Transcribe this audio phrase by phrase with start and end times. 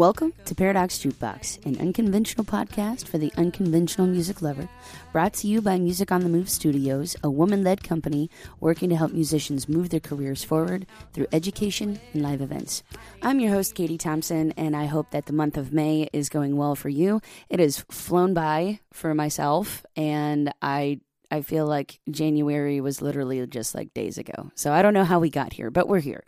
[0.00, 4.66] Welcome to Paradox Jukebox, an unconventional podcast for the unconventional music lover,
[5.12, 8.96] brought to you by Music on the Move Studios, a woman led company working to
[8.96, 12.82] help musicians move their careers forward through education and live events.
[13.20, 16.56] I'm your host, Katie Thompson, and I hope that the month of May is going
[16.56, 17.20] well for you.
[17.50, 23.74] It has flown by for myself, and I I feel like January was literally just
[23.74, 24.50] like days ago.
[24.54, 26.24] So I don't know how we got here, but we're here.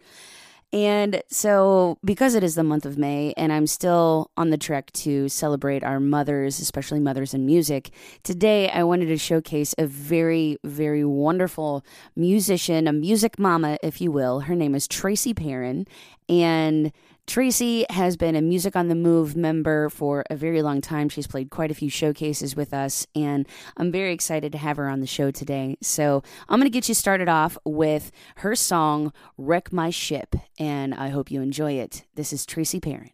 [0.72, 4.90] And so, because it is the month of May, and I'm still on the trek
[4.92, 7.90] to celebrate our mothers, especially mothers in music,
[8.22, 11.84] today I wanted to showcase a very, very wonderful
[12.16, 14.40] musician, a music mama, if you will.
[14.40, 15.86] Her name is Tracy Perrin.
[16.30, 16.90] And
[17.26, 21.08] Tracy has been a Music on the Move member for a very long time.
[21.08, 24.88] She's played quite a few showcases with us, and I'm very excited to have her
[24.88, 25.76] on the show today.
[25.80, 30.94] So I'm going to get you started off with her song, Wreck My Ship, and
[30.94, 32.04] I hope you enjoy it.
[32.16, 33.12] This is Tracy Perrin.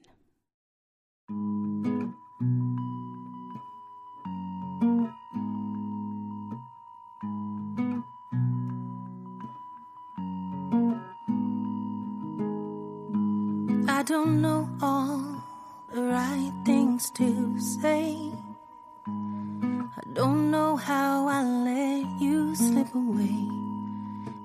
[13.89, 15.45] I don't know all
[15.93, 18.33] the right things to say.
[19.07, 23.49] I don't know how I let you slip away.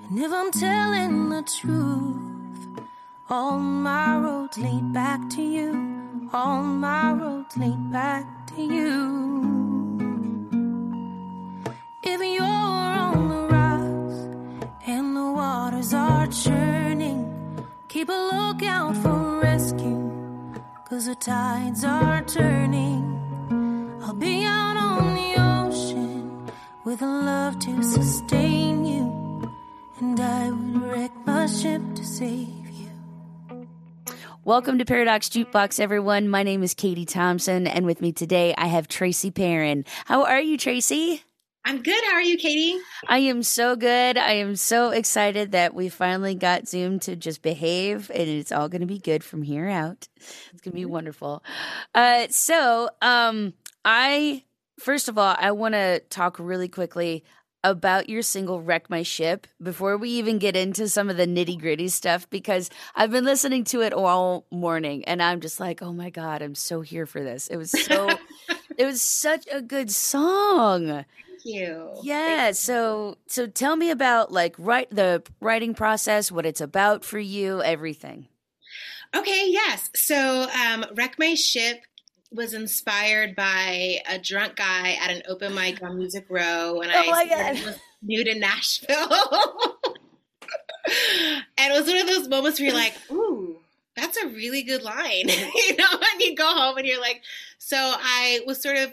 [0.09, 2.83] And if I'm telling the truth,
[3.29, 6.29] all my roads lead back to you.
[6.33, 9.22] All my roads lead back to you.
[21.14, 23.03] The tides are turning.
[24.02, 26.52] I'll be out on the ocean
[26.86, 29.53] with a love to sustain you.
[30.00, 33.68] And I would wreck my ship to save you.
[34.44, 36.29] Welcome to Paradox Jukebox, everyone.
[36.29, 39.85] My name is Katie Thompson, and with me today I have Tracy Perrin.
[40.06, 41.23] How are you, Tracy?
[41.66, 42.03] I'm good.
[42.06, 42.78] How are you, Katie?
[43.07, 44.18] I am so good.
[44.18, 48.68] I am so excited that we finally got Zoom to just behave, and it's all
[48.68, 50.09] going to be good from here out.
[50.18, 51.41] It's going to be wonderful.
[51.96, 53.53] Uh, so, um,
[53.85, 54.44] I
[54.78, 57.23] first of all, I want to talk really quickly
[57.63, 61.57] about your single "Wreck My Ship" before we even get into some of the nitty
[61.62, 65.94] gritty stuff because I've been listening to it all morning, and I'm just like, oh
[65.94, 67.47] my god, I'm so here for this.
[67.47, 68.09] It was so,
[68.78, 71.06] it was such a good song
[71.45, 71.91] you.
[72.03, 77.19] yeah so so tell me about like write the writing process what it's about for
[77.19, 78.27] you everything
[79.15, 79.89] Okay, yes.
[79.95, 81.79] So, um, Wreck My Ship
[82.31, 87.11] was inspired by a drunk guy at an open mic on Music Row when Oh
[87.13, 88.97] I was new to Nashville.
[91.57, 93.57] and it was one of those moments where you're like, ooh,
[93.95, 95.29] that's a really good line.
[95.29, 97.21] you know, and you go home and you're like,
[97.59, 98.91] so I was sort of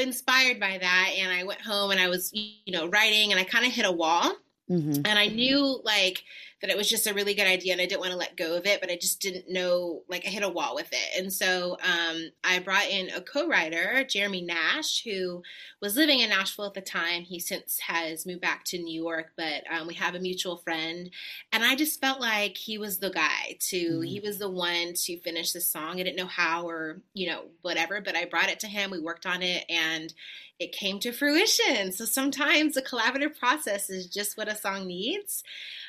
[0.00, 1.10] inspired by that.
[1.18, 3.86] And I went home and I was, you know, writing and I kind of hit
[3.86, 4.32] a wall.
[4.70, 5.02] mm-hmm.
[5.04, 6.22] and I knew like
[6.64, 8.56] that it was just a really good idea and I didn't want to let go
[8.56, 11.20] of it, but I just didn't know like I hit a wall with it.
[11.22, 15.42] And so um, I brought in a co-writer, Jeremy Nash, who
[15.82, 17.20] was living in Nashville at the time.
[17.24, 21.10] He since has moved back to New York, but um, we have a mutual friend,
[21.52, 23.76] and I just felt like he was the guy to.
[23.76, 24.08] Mhm.
[24.08, 26.00] He was the one to finish the song.
[26.00, 28.90] I didn't know how or you know whatever, but I brought it to him.
[28.90, 30.14] We worked on it and
[30.58, 31.92] it came to fruition.
[31.92, 35.42] So sometimes the collaborative process is just what a song needs.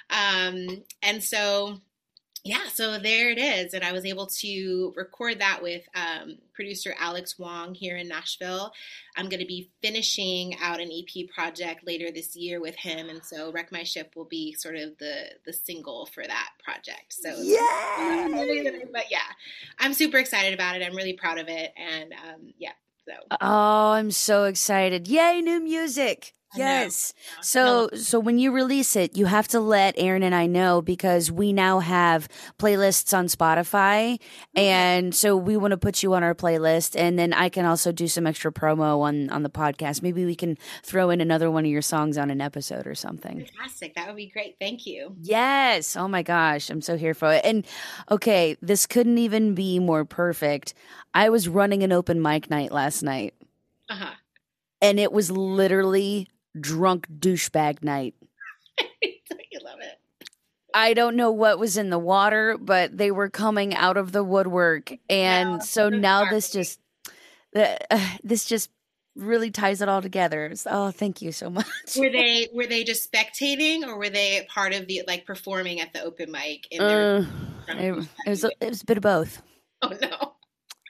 [0.09, 1.79] Um, and so,
[2.43, 3.73] yeah, so there it is.
[3.73, 8.71] And I was able to record that with um, producer Alex Wong here in Nashville.
[9.17, 13.09] I'm going to be finishing out an EP project later this year with him.
[13.09, 17.13] And so Wreck My Ship will be sort of the, the single for that project.
[17.13, 19.19] So, yeah but yeah,
[19.79, 20.85] I'm super excited about it.
[20.85, 21.73] I'm really proud of it.
[21.75, 22.71] And um, yeah,
[23.07, 23.13] so.
[23.39, 26.33] oh i'm so excited yay new music.
[26.55, 30.81] Yes so so when you release it you have to let aaron and i know
[30.81, 34.19] because we now have playlists on spotify
[34.55, 37.91] and so we want to put you on our playlist and then i can also
[37.91, 41.65] do some extra promo on on the podcast maybe we can throw in another one
[41.65, 43.95] of your songs on an episode or something Fantastic.
[43.95, 44.55] That would be great.
[44.59, 45.15] Thank you.
[45.21, 45.95] Yes.
[45.97, 46.69] Oh my gosh.
[46.69, 47.41] I'm so here for it.
[47.43, 47.65] And
[48.09, 50.73] okay, this couldn't even be more perfect.
[51.13, 53.33] I was running an open mic night last night,
[53.89, 54.13] Uh huh.
[54.81, 56.27] and it was literally
[56.59, 58.15] drunk douchebag night.
[59.01, 60.29] you love it.
[60.73, 64.23] I don't know what was in the water, but they were coming out of the
[64.23, 64.91] woodwork.
[65.09, 66.81] And so now this just,
[67.55, 67.77] uh,
[68.23, 68.69] this just
[69.15, 70.53] really ties it all together.
[70.65, 71.65] Oh, thank you so much.
[71.97, 75.93] Were they were they just spectating or were they part of the like performing at
[75.93, 76.67] the open mic?
[76.71, 77.25] In their Uh,
[77.69, 79.41] it, it was a, it was a bit of both.
[79.81, 80.34] oh no.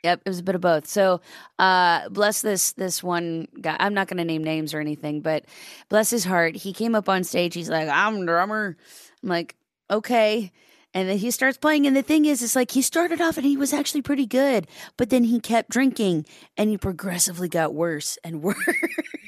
[0.06, 0.86] Yep, it was a bit of both.
[0.86, 1.20] So,
[1.58, 3.76] uh, bless this this one guy.
[3.80, 5.46] I'm not going to name names or anything, but
[5.90, 6.56] bless his heart.
[6.56, 7.56] He came up on stage.
[7.56, 8.78] He's like, "I'm drummer."
[9.24, 9.56] I'm like,
[9.90, 10.52] "Okay."
[10.94, 13.46] And then he starts playing, and the thing is, it's like he started off and
[13.48, 18.20] he was actually pretty good, but then he kept drinking, and he progressively got worse
[18.24, 18.58] and worse.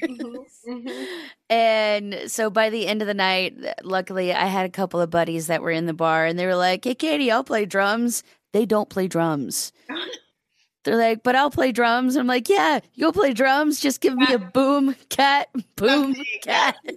[0.00, 0.70] Mm-hmm.
[0.70, 1.04] mm-hmm.
[1.50, 5.48] And so by the end of the night, luckily, I had a couple of buddies
[5.48, 8.22] that were in the bar, and they were like, "Hey, Katie, I'll play drums."
[8.52, 9.72] They don't play drums.
[10.88, 12.16] They're like, but I'll play drums.
[12.16, 13.78] I'm like, yeah, you'll play drums.
[13.78, 16.76] Just give me a boom cat, boom cat.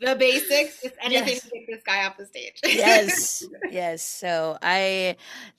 [0.00, 1.42] the basics, just anything yes.
[1.42, 2.58] to get this guy off the stage.
[2.64, 4.02] yes, yes.
[4.02, 5.16] So I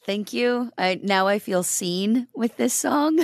[0.08, 0.72] thank you.
[0.80, 3.18] I now I feel seen with this song.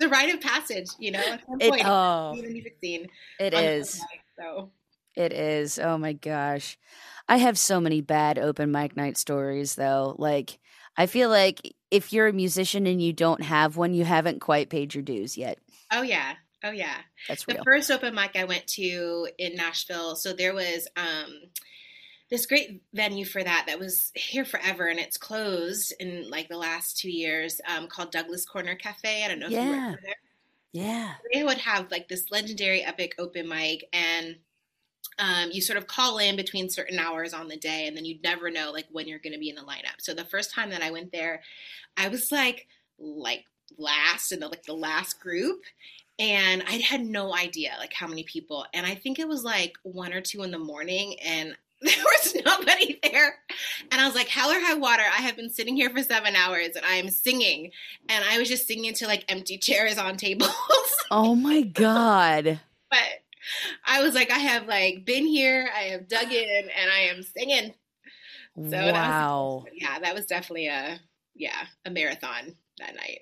[0.00, 1.18] the rite of passage, you know.
[1.20, 3.08] At some point, it, oh, the music scene.
[3.38, 4.00] It is.
[4.00, 4.70] Mic, so
[5.14, 5.78] it is.
[5.78, 6.78] Oh my gosh.
[7.28, 10.16] I have so many bad open mic night stories though.
[10.18, 10.58] Like
[10.96, 14.70] I feel like if you're a musician and you don't have one, you haven't quite
[14.70, 15.58] paid your dues yet.
[15.92, 16.34] Oh yeah.
[16.64, 16.96] Oh yeah.
[17.28, 17.58] That's real.
[17.58, 21.28] The first open mic I went to in Nashville, so there was um
[22.30, 26.56] this great venue for that that was here forever and it's closed in like the
[26.56, 29.22] last two years um, called Douglas Corner Cafe.
[29.22, 29.64] I don't know if yeah.
[29.64, 30.16] you were there.
[30.72, 31.12] Yeah.
[31.34, 34.36] They would have like this legendary epic open mic and
[35.18, 38.18] um, you sort of call in between certain hours on the day and then you
[38.22, 40.70] never know like when you're going to be in the lineup so the first time
[40.70, 41.42] that i went there
[41.96, 42.66] i was like
[42.98, 43.44] like
[43.78, 45.62] last in the like the last group
[46.18, 49.74] and i had no idea like how many people and i think it was like
[49.82, 53.34] one or two in the morning and there was nobody there.
[53.90, 56.36] And I was like, hell or high water, I have been sitting here for seven
[56.36, 57.72] hours and I am singing.
[58.08, 60.54] And I was just singing to like empty chairs on tables.
[61.10, 62.60] oh my God.
[63.92, 67.22] I was like, I have like been here, I have dug in, and I am
[67.22, 67.74] singing.
[68.56, 69.64] So wow.
[69.64, 70.98] That was, yeah, that was definitely a
[71.34, 73.20] yeah a marathon that night.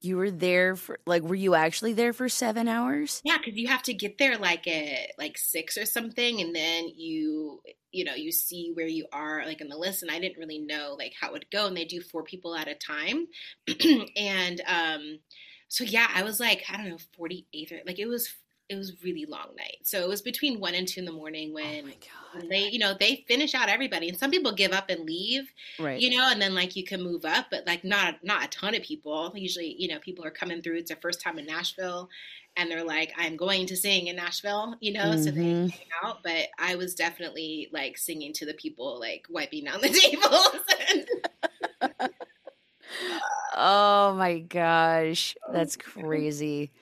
[0.00, 3.20] You were there for like, were you actually there for seven hours?
[3.24, 6.88] Yeah, because you have to get there like at like six or something, and then
[6.94, 7.60] you
[7.90, 10.02] you know you see where you are like in the list.
[10.02, 12.54] And I didn't really know like how it would go, and they do four people
[12.54, 13.26] at a time,
[14.16, 15.18] and um,
[15.66, 18.32] so yeah, I was like I don't know forty eighth or like it was
[18.68, 19.78] it was really long night.
[19.82, 21.92] So it was between one and two in the morning oh when,
[22.34, 24.08] oh they, you know, they finish out everybody.
[24.08, 26.00] And some people give up and leave, right?
[26.00, 28.74] You know, and then like you can move up, but like not not a ton
[28.74, 29.32] of people.
[29.34, 30.78] Usually, you know, people are coming through.
[30.78, 32.08] It's their first time in Nashville,
[32.56, 35.10] and they're like, "I'm going to sing in Nashville," you know.
[35.10, 35.22] Mm-hmm.
[35.22, 35.68] So they mm-hmm.
[35.68, 36.22] hang out.
[36.22, 39.88] But I was definitely like singing to the people, like wiping down the
[41.80, 42.10] tables.
[43.56, 46.72] oh my gosh, that's crazy.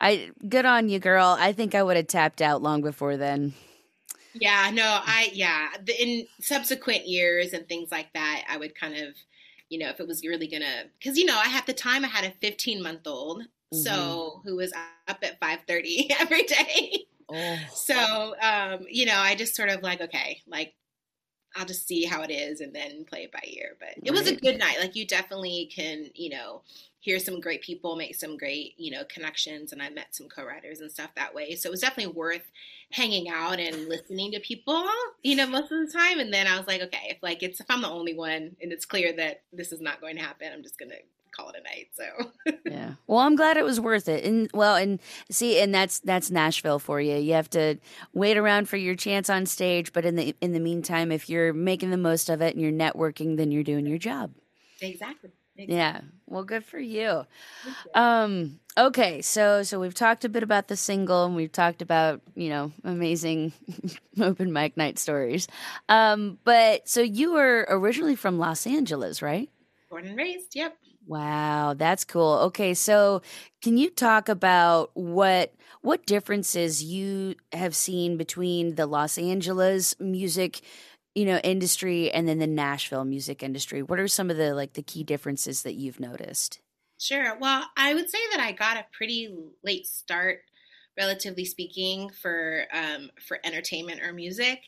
[0.00, 1.36] I good on you, girl.
[1.38, 3.54] I think I would have tapped out long before then.
[4.34, 5.68] Yeah, no, I yeah.
[5.98, 9.14] In subsequent years and things like that, I would kind of,
[9.68, 12.08] you know, if it was really gonna, because you know, I had the time I
[12.08, 13.78] had a 15 month old, mm-hmm.
[13.78, 14.72] so who was
[15.08, 17.06] up at 5:30 every day.
[17.32, 17.58] Oh.
[17.74, 20.74] So, um, you know, I just sort of like, okay, like
[21.56, 23.76] I'll just see how it is and then play it by ear.
[23.78, 24.78] But it was a good night.
[24.80, 26.62] Like you definitely can, you know,
[27.00, 29.72] hear some great people, make some great, you know, connections.
[29.72, 31.54] And I met some co-writers and stuff that way.
[31.54, 32.50] So it was definitely worth
[32.90, 34.86] hanging out and listening to people,
[35.22, 36.18] you know, most of the time.
[36.18, 38.72] And then I was like, okay, if like it's if I'm the only one and
[38.72, 40.94] it's clear that this is not going to happen, I'm just gonna
[41.34, 41.88] call it a night.
[41.94, 42.92] So yeah.
[43.06, 44.24] Well, I'm glad it was worth it.
[44.24, 45.00] And well, and
[45.30, 47.16] see, and that's that's Nashville for you.
[47.16, 47.78] You have to
[48.12, 51.52] wait around for your chance on stage, but in the in the meantime, if you're
[51.52, 54.32] making the most of it and you're networking, then you're doing your job.
[54.80, 55.30] Exactly.
[55.56, 55.76] Exactly.
[55.76, 56.00] Yeah.
[56.26, 57.26] Well, good for you.
[57.94, 62.22] Um, okay, so so we've talked a bit about the single and we've talked about,
[62.34, 63.52] you know, amazing
[64.20, 65.46] open mic night stories.
[65.88, 69.48] Um, but so you were originally from Los Angeles, right?
[69.90, 70.76] Born and raised, yep.
[71.06, 72.34] Wow, that's cool.
[72.46, 73.20] Okay, so
[73.62, 80.62] can you talk about what what differences you have seen between the Los Angeles music,
[81.14, 83.82] you know, industry and then the Nashville music industry?
[83.82, 86.60] What are some of the like the key differences that you've noticed?
[86.98, 87.36] Sure.
[87.38, 90.42] Well, I would say that I got a pretty late start
[90.96, 94.62] relatively speaking for um, for entertainment or music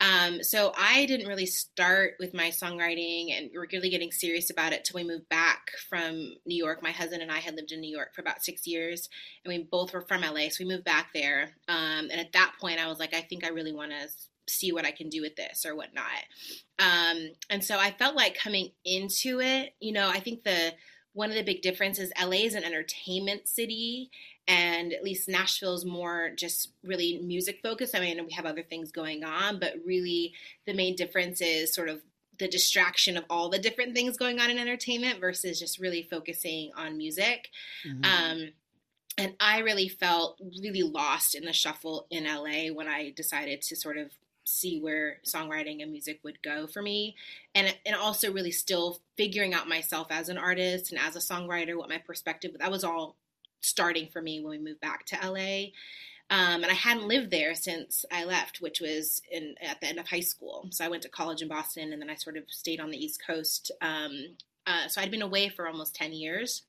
[0.00, 4.84] um, so I didn't really start with my songwriting and really getting serious about it
[4.84, 6.82] till we moved back from New York.
[6.82, 9.08] My husband and I had lived in New York for about six years,
[9.44, 11.50] and we both were from LA, so we moved back there.
[11.68, 14.08] Um, and at that point, I was like, I think I really want to
[14.48, 16.04] see what I can do with this or whatnot.
[16.78, 20.72] Um, and so I felt like coming into it, you know, I think the
[21.12, 24.10] one of the big differences LA is an entertainment city
[24.46, 27.94] and at least Nashville's more just really music focused.
[27.94, 30.34] I mean, we have other things going on, but really
[30.66, 32.00] the main difference is sort of
[32.38, 36.72] the distraction of all the different things going on in entertainment versus just really focusing
[36.76, 37.50] on music.
[37.86, 38.04] Mm-hmm.
[38.04, 38.52] Um,
[39.18, 43.76] and I really felt really lost in the shuffle in LA when I decided to
[43.76, 44.10] sort of
[44.44, 47.14] see where songwriting and music would go for me
[47.54, 51.76] and and also really still figuring out myself as an artist and as a songwriter
[51.76, 53.16] what my perspective that was all
[53.60, 55.68] starting for me when we moved back to LA
[56.30, 59.98] um, and I hadn't lived there since I left, which was in at the end
[59.98, 60.68] of high school.
[60.70, 63.04] So I went to college in Boston, and then I sort of stayed on the
[63.04, 63.72] East Coast.
[63.82, 66.62] Um, uh, so I'd been away for almost ten years,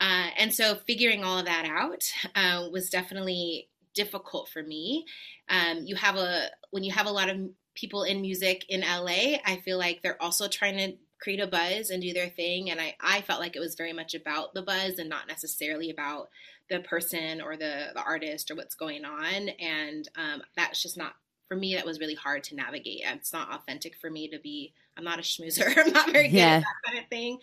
[0.00, 5.04] uh, and so figuring all of that out uh, was definitely difficult for me.
[5.48, 7.38] Um, you have a when you have a lot of
[7.74, 11.90] people in music in LA, I feel like they're also trying to create a buzz
[11.90, 14.62] and do their thing, and I I felt like it was very much about the
[14.62, 16.28] buzz and not necessarily about
[16.70, 19.50] the person or the, the artist or what's going on.
[19.60, 21.14] And um, that's just not,
[21.50, 23.02] for me, that was really hard to navigate.
[23.04, 25.76] It's not authentic for me to be, I'm not a schmoozer.
[25.84, 26.58] I'm not very good yeah.
[26.58, 27.38] at that kind of thing.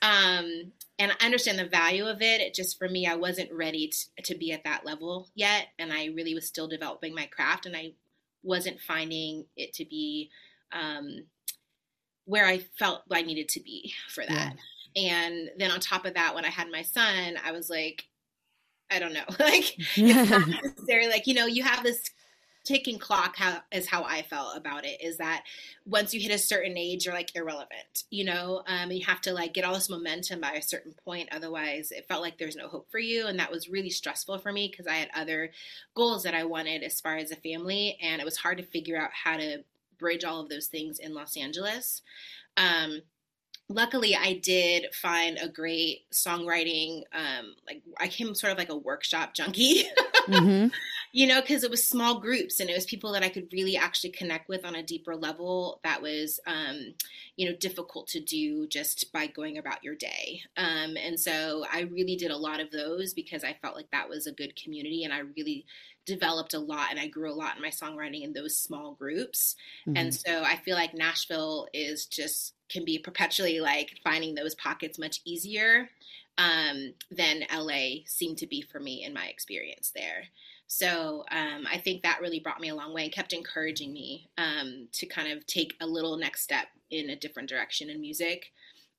[0.00, 2.40] Um, and I understand the value of it.
[2.40, 5.66] It just, for me, I wasn't ready to, to be at that level yet.
[5.78, 7.92] And I really was still developing my craft and I
[8.42, 10.30] wasn't finding it to be
[10.72, 11.24] um,
[12.24, 14.54] where I felt I needed to be for that.
[14.94, 15.26] Yeah.
[15.26, 18.06] And then on top of that, when I had my son, I was like,
[18.90, 19.20] I don't know.
[19.38, 22.02] like it's not necessarily like, you know, you have this
[22.64, 25.44] ticking clock how is how I felt about it is that
[25.86, 28.62] once you hit a certain age you're like irrelevant you know?
[28.66, 32.06] Um, you have to like get all this momentum by a certain point otherwise it
[32.06, 34.86] felt like there's no hope for you and that was really stressful for me because
[34.86, 35.50] I had other
[35.94, 39.00] goals that I wanted as far as a family and it was hard to figure
[39.00, 39.64] out how to
[39.98, 42.02] bridge all of those things in Los Angeles.
[42.56, 43.02] Um,
[43.72, 48.76] luckily i did find a great songwriting um like i came sort of like a
[48.76, 49.84] workshop junkie.
[50.28, 50.68] Mm-hmm.
[51.12, 53.76] You know because it was small groups and it was people that i could really
[53.76, 56.94] actually connect with on a deeper level that was um
[57.36, 61.80] you know difficult to do just by going about your day um and so i
[61.82, 65.04] really did a lot of those because i felt like that was a good community
[65.04, 65.64] and i really
[66.06, 69.54] developed a lot and I grew a lot in my songwriting in those small groups.
[69.86, 69.96] Mm-hmm.
[69.96, 74.98] And so I feel like Nashville is just can be perpetually like finding those pockets
[74.98, 75.88] much easier
[76.38, 80.24] um, than LA seemed to be for me in my experience there.
[80.72, 84.30] So um, I think that really brought me a long way and kept encouraging me
[84.38, 88.52] um, to kind of take a little next step in a different direction in music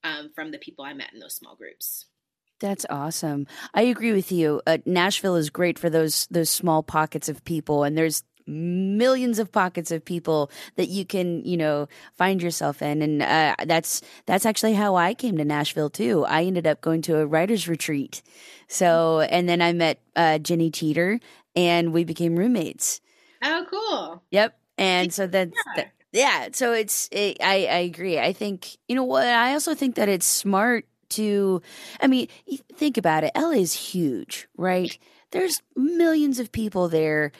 [0.03, 2.07] um, from the people I met in those small groups.
[2.59, 3.47] That's awesome.
[3.73, 4.61] I agree with you.
[4.67, 9.51] Uh, Nashville is great for those those small pockets of people, and there's millions of
[9.51, 14.45] pockets of people that you can you know find yourself in and uh, that's that's
[14.45, 18.21] actually how i came to nashville too i ended up going to a writers retreat
[18.67, 21.19] so and then i met uh, jenny teeter
[21.55, 23.01] and we became roommates
[23.43, 25.73] oh cool yep and so that's yeah.
[25.75, 29.73] that, yeah so it's it, i i agree i think you know what i also
[29.73, 31.61] think that it's smart to,
[31.99, 32.27] I mean,
[32.73, 33.31] think about it.
[33.35, 34.97] LA is huge, right?
[35.31, 37.31] There's millions of people there.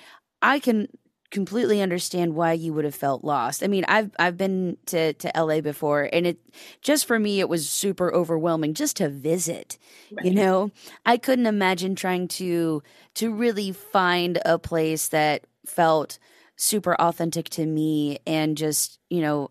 [0.41, 0.88] I can
[1.31, 3.63] completely understand why you would have felt lost.
[3.63, 6.39] I mean, I've I've been to to LA before and it
[6.81, 9.77] just for me it was super overwhelming just to visit.
[10.11, 10.25] Right.
[10.25, 10.71] You know,
[11.05, 12.83] I couldn't imagine trying to
[13.15, 16.19] to really find a place that felt
[16.57, 19.50] super authentic to me and just, you know,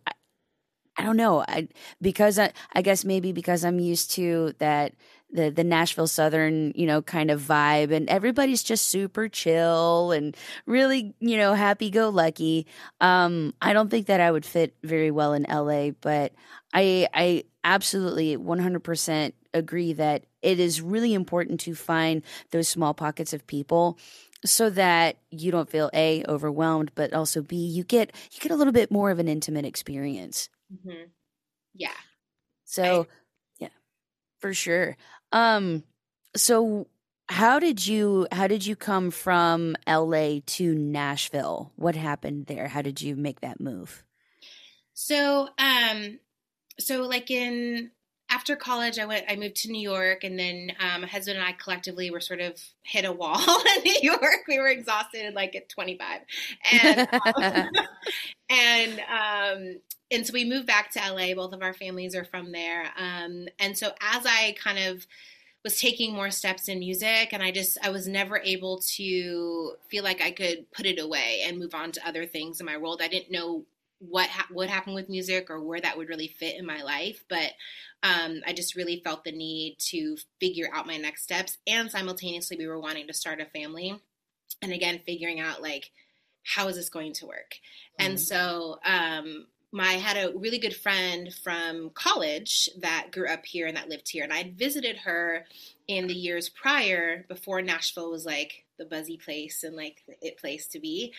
[0.96, 1.44] I don't know.
[1.48, 1.68] I
[2.02, 4.92] because I I guess maybe because I'm used to that
[5.32, 10.36] the the Nashville Southern, you know, kind of vibe and everybody's just super chill and
[10.66, 12.66] really, you know, happy go lucky.
[13.00, 16.32] Um I don't think that I would fit very well in LA, but
[16.74, 22.22] I I absolutely 100% agree that it is really important to find
[22.52, 23.98] those small pockets of people
[24.44, 28.56] so that you don't feel a overwhelmed but also b you get you get a
[28.56, 31.06] little bit more of an intimate experience Mm-hmm.
[31.74, 31.90] Yeah.
[32.64, 33.06] So, I,
[33.58, 33.68] yeah,
[34.40, 34.96] for sure.
[35.32, 35.84] Um,
[36.36, 36.86] so
[37.28, 41.72] how did you how did you come from LA to Nashville?
[41.76, 42.68] What happened there?
[42.68, 44.04] How did you make that move?
[44.94, 46.18] So, um,
[46.78, 47.90] so like in
[48.30, 49.24] after college, I went.
[49.28, 52.40] I moved to New York, and then um, my husband and I collectively were sort
[52.40, 53.38] of hit a wall
[53.76, 54.44] in New York.
[54.48, 56.20] We were exhausted, like at 25,
[56.72, 57.68] and um,
[58.50, 59.80] and um,
[60.10, 61.34] and so we moved back to LA.
[61.34, 62.90] Both of our families are from there.
[62.96, 65.06] Um, and so as I kind of
[65.62, 70.02] was taking more steps in music and I just I was never able to feel
[70.02, 73.00] like I could put it away and move on to other things in my world.
[73.02, 73.64] I didn't know
[73.98, 77.24] what ha- what happened with music or where that would really fit in my life,
[77.28, 77.52] but
[78.02, 81.58] um, I just really felt the need to figure out my next steps.
[81.66, 83.94] And simultaneously, we were wanting to start a family,
[84.62, 85.90] and again, figuring out like
[86.42, 87.56] how is this going to work.
[88.00, 88.06] Mm-hmm.
[88.06, 93.66] And so um, my had a really good friend from college that grew up here
[93.66, 95.44] and that lived here and i'd visited her
[95.86, 100.38] in the years prior before nashville was like the buzzy place and like the it
[100.38, 101.12] place to be.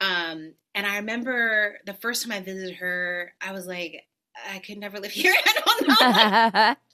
[0.00, 4.04] Um, and i remember the first time i visited her i was like
[4.48, 5.34] i could never live here.
[5.34, 6.74] I don't know.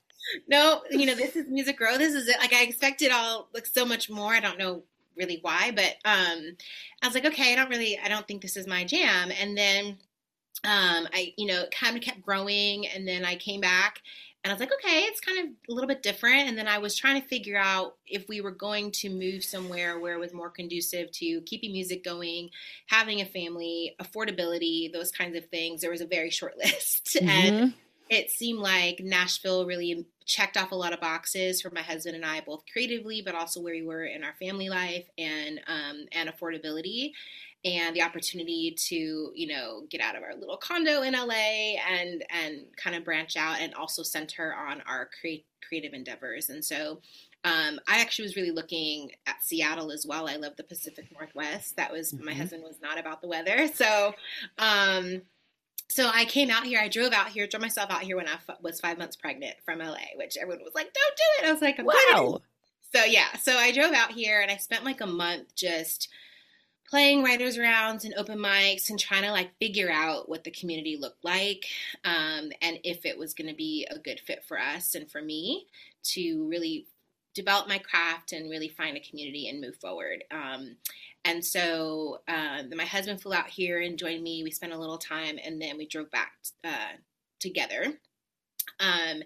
[0.49, 2.39] No you know this is music row this is it.
[2.39, 4.33] Like i expected all like so much more.
[4.33, 6.57] I don't know really why but um
[7.03, 9.33] i was like okay i don't really i don't think this is my jam.
[9.39, 9.99] And then
[10.65, 12.87] um, I, you know, kind of kept growing.
[12.87, 14.01] And then I came back
[14.45, 16.49] and I was like, okay, it's kind of a little bit different.
[16.49, 19.99] And then I was trying to figure out if we were going to move somewhere
[20.01, 22.51] where it was more conducive to keeping music going,
[22.87, 25.81] having a family, affordability, those kinds of things.
[25.81, 27.19] There was a very short list.
[27.21, 27.29] Mm-hmm.
[27.29, 27.75] And
[28.09, 32.25] it seemed like Nashville really checked off a lot of boxes for my husband and
[32.25, 36.29] I, both creatively, but also where we were in our family life and um, and
[36.29, 37.13] affordability
[37.65, 42.25] and the opportunity to you know get out of our little condo in LA and
[42.31, 47.01] and kind of branch out and also center on our create, creative endeavors and so
[47.45, 50.29] um, I actually was really looking at Seattle as well.
[50.29, 51.75] I love the Pacific Northwest.
[51.75, 52.25] That was mm-hmm.
[52.25, 54.15] my husband was not about the weather, so
[54.59, 55.23] um,
[55.89, 56.81] so I came out here.
[56.81, 59.57] I drove out here, drove myself out here when I f- was five months pregnant
[59.65, 62.41] from LA, which everyone was like, "Don't do it." I was like, "Wow."
[62.95, 66.09] So yeah, so I drove out here and I spent like a month just
[66.93, 70.95] playing writers rounds and open mics and trying to like figure out what the community
[70.95, 71.65] looked like
[72.05, 75.23] um, and if it was going to be a good fit for us and for
[75.23, 75.67] me
[76.03, 76.87] to really
[77.33, 80.23] develop my craft and really find a community and move forward.
[80.31, 80.77] Um,
[81.25, 84.43] and so uh, my husband flew out here and joined me.
[84.43, 86.33] We spent a little time and then we drove back
[86.63, 86.99] uh,
[87.41, 87.95] together.
[88.79, 89.23] Um,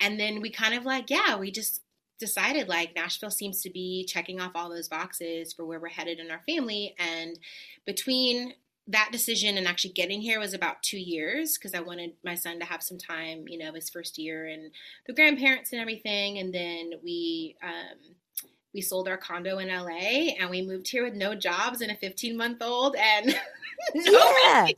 [0.00, 1.82] and then we kind of like yeah we just
[2.20, 6.20] decided like Nashville seems to be checking off all those boxes for where we're headed
[6.20, 6.94] in our family.
[6.98, 7.38] And
[7.84, 8.54] between
[8.86, 12.58] that decision and actually getting here was about two years because I wanted my son
[12.60, 14.70] to have some time, you know, his first year and
[15.06, 16.38] the grandparents and everything.
[16.38, 18.14] And then we, um,
[18.74, 21.96] we sold our condo in LA and we moved here with no jobs and a
[21.96, 23.26] 15 month old and
[23.94, 24.68] no yeah.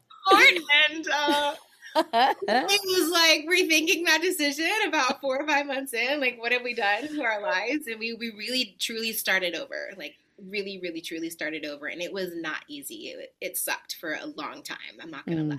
[0.88, 1.55] and uh,
[1.94, 6.20] it was like rethinking that decision about four or five months in.
[6.20, 7.87] Like, what have we done to our lives?
[7.87, 9.90] And we, we really, truly started over.
[9.96, 10.16] Like,
[10.48, 11.87] really, really, truly started over.
[11.87, 13.09] And it was not easy.
[13.09, 14.78] It, it sucked for a long time.
[15.00, 15.59] I'm not going to mm.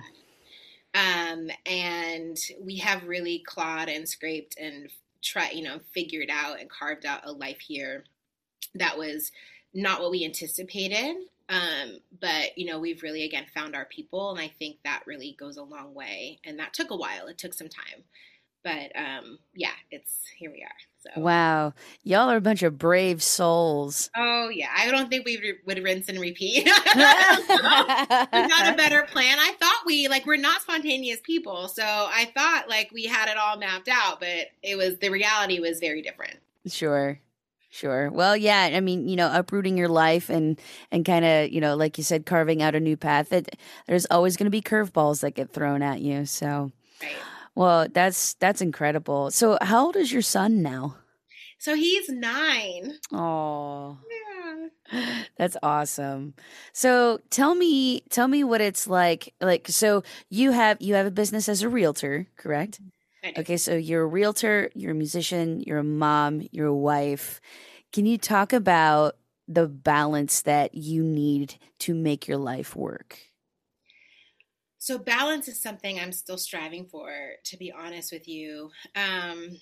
[0.94, 4.88] Um, and we have really clawed and scraped and
[5.22, 8.04] tried, you know, figured out and carved out a life here
[8.74, 9.32] that was
[9.72, 11.16] not what we anticipated
[11.48, 15.36] um, but you know, we've really again found our people, and I think that really
[15.38, 16.38] goes a long way.
[16.44, 18.04] And that took a while; it took some time,
[18.62, 21.12] but um, yeah, it's here we are.
[21.14, 24.08] So wow, y'all are a bunch of brave souls.
[24.16, 26.64] Oh yeah, I don't think we would rinse and repeat.
[26.94, 29.38] we got a better plan.
[29.38, 33.36] I thought we like we're not spontaneous people, so I thought like we had it
[33.36, 36.38] all mapped out, but it was the reality was very different.
[36.66, 37.20] Sure.
[37.74, 38.08] Sure.
[38.08, 38.70] Well, yeah.
[38.72, 40.60] I mean, you know, uprooting your life and
[40.92, 43.32] and kind of, you know, like you said, carving out a new path.
[43.32, 43.56] It,
[43.88, 46.24] there's always going to be curveballs that get thrown at you.
[46.24, 46.70] So,
[47.56, 49.32] well, that's that's incredible.
[49.32, 50.98] So, how old is your son now?
[51.58, 52.94] So he's nine.
[53.12, 53.98] Oh.
[54.92, 55.14] Yeah.
[55.38, 56.34] That's awesome.
[56.74, 59.32] So tell me, tell me what it's like.
[59.40, 62.80] Like, so you have you have a business as a realtor, correct?
[63.36, 67.40] Okay, so you're a realtor, you're a musician, you're a mom, you're a wife.
[67.92, 69.16] Can you talk about
[69.48, 73.18] the balance that you need to make your life work?
[74.78, 77.10] So, balance is something I'm still striving for,
[77.44, 78.70] to be honest with you.
[78.94, 79.56] Um,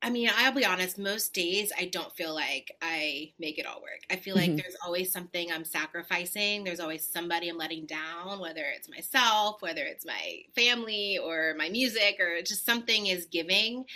[0.00, 3.80] I mean, I'll be honest, most days I don't feel like I make it all
[3.80, 4.00] work.
[4.08, 4.56] I feel like mm-hmm.
[4.56, 6.62] there's always something I'm sacrificing.
[6.62, 11.68] There's always somebody I'm letting down, whether it's myself, whether it's my family or my
[11.68, 13.86] music or just something is giving.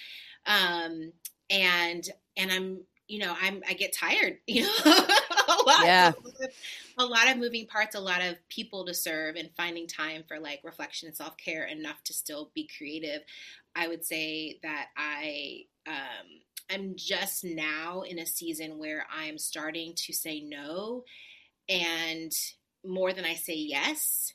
[0.46, 1.12] Um,
[1.50, 5.84] and and I'm, you know, I'm I get tired, you know, a lot.
[5.84, 6.12] Yeah.
[6.98, 10.40] a lot of moving parts, a lot of people to serve and finding time for
[10.40, 13.22] like reflection and self-care enough to still be creative.
[13.76, 16.26] I would say that I um,
[16.70, 21.04] I'm just now in a season where I'm starting to say no
[21.68, 22.32] and
[22.84, 24.32] more than I say yes.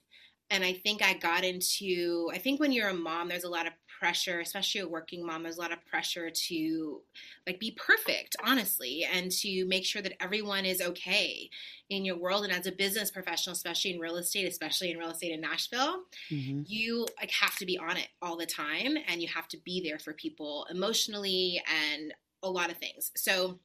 [0.49, 3.67] And I think I got into, I think when you're a mom, there's a lot
[3.67, 7.01] of pressure, especially a working mom, there's a lot of pressure to
[7.45, 11.49] like be perfect, honestly, and to make sure that everyone is okay
[11.89, 12.43] in your world.
[12.43, 16.03] And as a business professional, especially in real estate, especially in real estate in Nashville,
[16.31, 16.61] mm-hmm.
[16.65, 19.81] you like have to be on it all the time and you have to be
[19.81, 21.61] there for people emotionally
[21.93, 23.11] and a lot of things.
[23.15, 23.59] So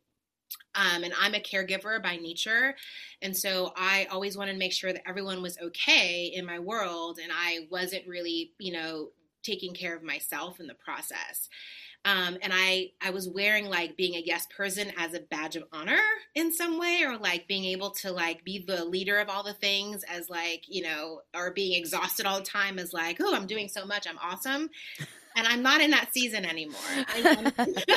[0.75, 2.75] Um, and I'm a caregiver by nature.
[3.21, 7.19] And so I always wanted to make sure that everyone was okay in my world
[7.23, 9.09] and I wasn't really, you know,
[9.43, 11.49] taking care of myself in the process.
[12.05, 15.65] Um, and I, I was wearing like being a yes person as a badge of
[15.73, 16.01] honor
[16.35, 19.53] in some way, or like being able to like be the leader of all the
[19.53, 23.47] things as like, you know, or being exhausted all the time as like, oh, I'm
[23.47, 24.69] doing so much, I'm awesome.
[25.37, 26.81] And I'm not in that season anymore.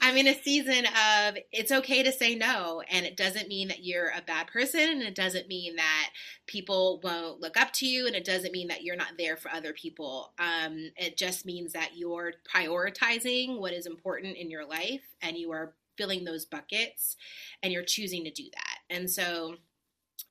[0.00, 3.84] I'm in a season of it's okay to say no, and it doesn't mean that
[3.84, 6.10] you're a bad person, and it doesn't mean that
[6.46, 9.50] people won't look up to you, and it doesn't mean that you're not there for
[9.50, 10.32] other people.
[10.38, 15.52] Um, it just means that you're prioritizing what is important in your life, and you
[15.52, 17.16] are filling those buckets,
[17.62, 18.94] and you're choosing to do that.
[18.94, 19.56] And so,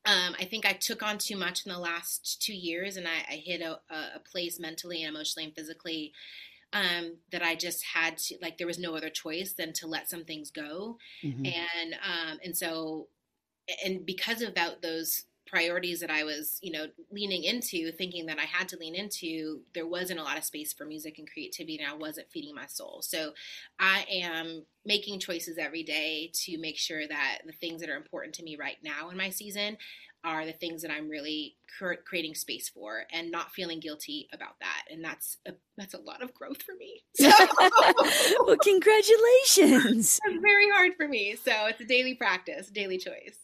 [0.06, 3.34] um, I think I took on too much in the last two years, and I,
[3.34, 6.14] I hit a, a place mentally and emotionally and physically
[6.76, 10.10] um, that I just had to like there was no other choice than to let
[10.10, 11.46] some things go, mm-hmm.
[11.46, 13.08] and um, and so
[13.84, 18.40] and because of that those priorities that I was you know leaning into, thinking that
[18.40, 21.78] I had to lean into, there wasn't a lot of space for music and creativity,
[21.78, 23.02] and I wasn't feeding my soul.
[23.02, 23.32] So
[23.80, 28.36] I am making choices every day to make sure that the things that are important
[28.36, 29.78] to me right now in my season
[30.26, 31.56] are the things that I'm really
[32.06, 34.84] creating space for and not feeling guilty about that.
[34.90, 37.04] And that's a, that's a lot of growth for me.
[37.16, 37.32] So.
[38.46, 40.20] well, congratulations.
[40.26, 41.36] It's very hard for me.
[41.44, 43.38] So it's a daily practice, daily choice.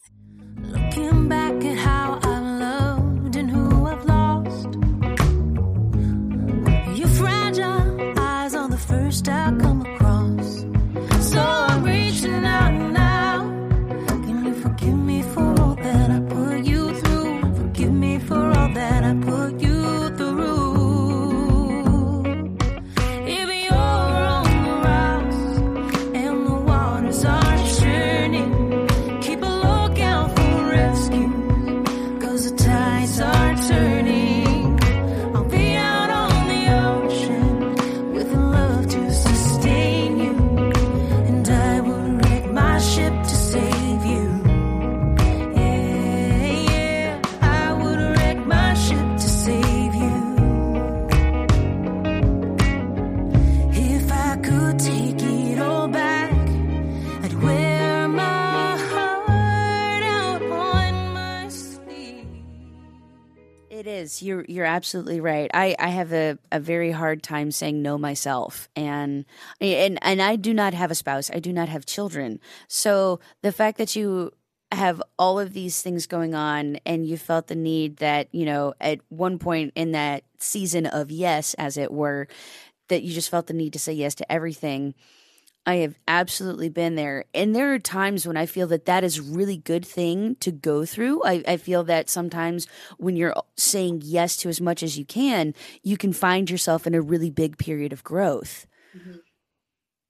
[0.60, 4.68] Looking back at how I loved and who I've lost.
[6.98, 9.91] Your fragile eyes on the first I come
[64.22, 65.50] You're you're absolutely right.
[65.52, 68.68] I, I have a, a very hard time saying no myself.
[68.76, 69.24] And
[69.60, 71.30] and and I do not have a spouse.
[71.32, 72.40] I do not have children.
[72.68, 74.32] So the fact that you
[74.70, 78.72] have all of these things going on and you felt the need that, you know,
[78.80, 82.26] at one point in that season of yes, as it were,
[82.88, 84.94] that you just felt the need to say yes to everything.
[85.64, 87.24] I have absolutely been there.
[87.32, 90.50] And there are times when I feel that that is a really good thing to
[90.50, 91.22] go through.
[91.24, 92.66] I, I feel that sometimes
[92.98, 96.94] when you're saying yes to as much as you can, you can find yourself in
[96.94, 98.66] a really big period of growth.
[98.96, 99.20] Mhm.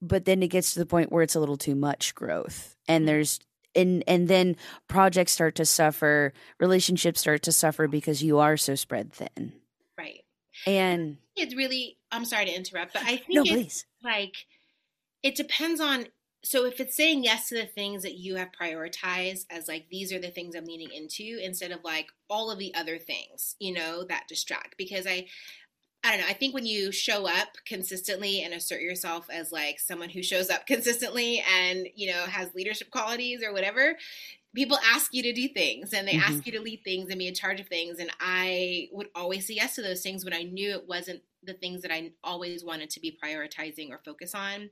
[0.01, 2.75] But then it gets to the point where it's a little too much growth.
[2.89, 3.39] And there's
[3.75, 4.57] and and then
[4.89, 9.53] projects start to suffer, relationships start to suffer because you are so spread thin.
[9.99, 10.25] Right.
[10.67, 13.87] And It's really, I'm sorry to interrupt, but I think no, it's please.
[14.03, 14.35] like,
[15.23, 16.07] it depends on,
[16.45, 20.13] so if it's saying yes to the things that you have prioritized as like, these
[20.13, 23.73] are the things I'm leaning into instead of like all of the other things, you
[23.73, 24.77] know, that distract.
[24.77, 25.27] Because I,
[26.05, 26.27] I don't know.
[26.27, 30.51] I think when you show up consistently and assert yourself as like someone who shows
[30.51, 33.97] up consistently and, you know, has leadership qualities or whatever,
[34.55, 36.17] people ask you to do things and they Mhm.
[36.17, 37.99] ask you to lead things and be in charge of things.
[37.99, 41.55] And I would always say yes to those things when I knew it wasn't the
[41.55, 44.71] things that I always wanted to be prioritizing or focus on.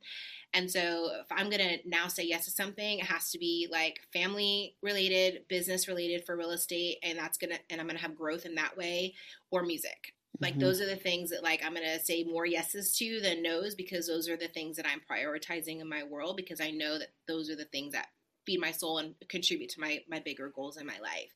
[0.53, 3.69] And so if I'm going to now say yes to something, it has to be
[3.71, 6.99] like family related, business related for real estate.
[7.03, 9.15] And that's going to, and I'm going to have growth in that way
[9.51, 10.15] or music.
[10.43, 10.61] Like Mhm.
[10.61, 13.75] those are the things that like I'm going to say more yeses to than nos
[13.75, 17.11] because those are the things that I'm prioritizing in my world because I know that
[17.29, 18.09] those are the things that
[18.51, 21.33] feed my soul and contribute to my my bigger goals in my life.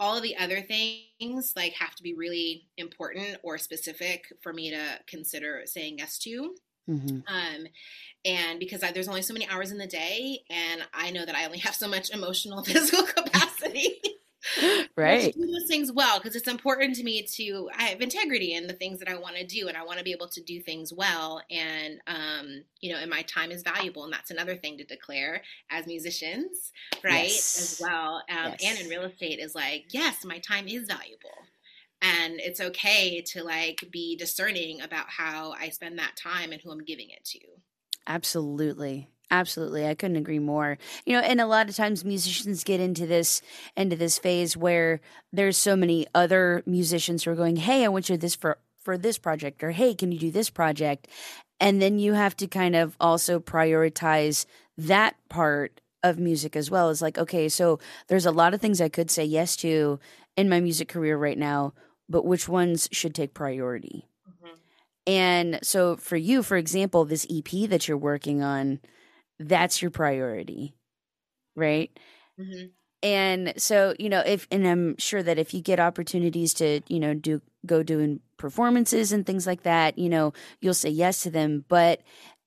[0.00, 4.70] All of the other things like have to be really important or specific for me
[4.70, 6.54] to consider saying yes to.
[6.86, 7.66] hmm Um,
[8.24, 11.36] and because I, there's only so many hours in the day, and I know that
[11.36, 14.00] I only have so much emotional, physical capacity.
[14.96, 15.34] Right.
[15.34, 18.72] do those things well because it's important to me to I have integrity in the
[18.72, 20.92] things that I want to do and I want to be able to do things
[20.92, 24.84] well and um you know and my time is valuable and that's another thing to
[24.84, 26.72] declare as musicians
[27.02, 27.80] right Yes.
[27.80, 28.64] as well um Yes.
[28.64, 31.30] and in real estate is like yes my time is valuable
[32.02, 36.70] and it's okay to like be discerning about how I spend that time and who
[36.70, 37.38] I'm giving it to
[38.06, 39.08] Absolutely.
[39.30, 39.86] Absolutely.
[39.86, 40.78] I couldn't agree more.
[41.06, 43.42] You know, and a lot of times musicians get into this
[43.76, 45.00] into this phase where
[45.32, 48.98] there's so many other musicians who are going, "Hey, I want you this for for
[48.98, 51.08] this project," or "Hey, can you do this project?"
[51.60, 54.44] And then you have to kind of also prioritize
[54.76, 56.90] that part of music as well.
[56.90, 59.98] It's like, okay, so there's a lot of things I could say yes to
[60.36, 61.72] in my music career right now,
[62.08, 64.06] but which ones should take priority?
[64.28, 64.54] Mm-hmm.
[65.06, 68.80] And so for you, for example, this EP that you're working on,
[69.38, 70.74] that's your priority,
[71.56, 71.90] right?
[72.40, 72.66] Mm-hmm.
[73.02, 76.98] And so, you know, if, and I'm sure that if you get opportunities to, you
[76.98, 81.30] know, do, go doing performances and things like that, you know, you'll say yes to
[81.30, 81.64] them.
[81.68, 82.00] But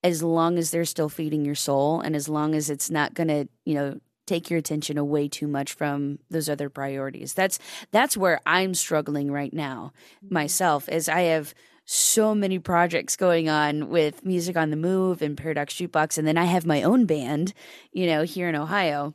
[0.04, 3.28] as long as they're still feeding your soul and as long as it's not going
[3.28, 7.34] to, you know, take your attention away too much from those other priorities.
[7.34, 7.58] That's
[7.91, 10.34] that's where I'm struggling right now mm-hmm.
[10.34, 11.56] myself as I have
[11.89, 16.38] so many projects going on with Music on the Move and Paradox Jukebox and then
[16.38, 17.54] I have my own band,
[17.93, 19.13] you know, here in Ohio.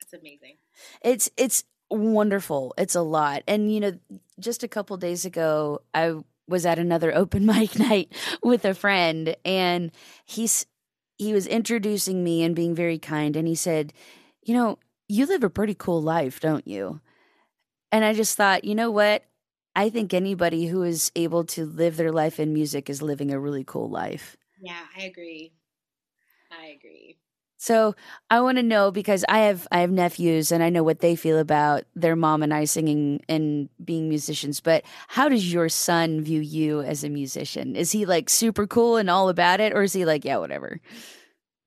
[0.00, 0.56] It's amazing.
[1.02, 2.72] It's it's wonderful.
[2.78, 3.42] It's a lot.
[3.46, 3.98] And you know,
[4.40, 6.14] just a couple days ago I
[6.48, 8.10] was at another open mic night
[8.42, 9.92] with a friend and
[10.24, 10.64] he's
[11.18, 13.92] he was introducing me and being very kind and he said,
[14.42, 17.02] "You know, you live a pretty cool life, don't you?"
[17.92, 19.24] And I just thought, "You know what?
[19.76, 23.40] I think anybody who is able to live their life in music is living a
[23.40, 25.52] really cool life." Yeah, I agree.
[26.50, 27.16] I agree.
[27.58, 27.94] So
[28.30, 31.16] I want to know because I have I have nephews and I know what they
[31.16, 34.60] feel about their mom and I singing and being musicians.
[34.60, 37.74] But how does your son view you as a musician?
[37.74, 40.80] Is he like super cool and all about it, or is he like yeah whatever?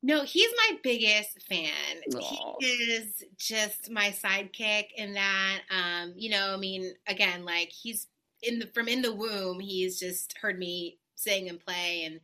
[0.01, 1.69] No, he's my biggest fan.
[2.13, 2.55] Aww.
[2.59, 5.59] He is just my sidekick in that.
[5.69, 8.07] Um, you know, I mean, again, like he's
[8.41, 12.21] in the from in the womb, he's just heard me sing and play and